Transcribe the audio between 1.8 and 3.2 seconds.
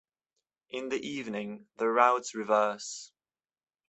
routes reverse.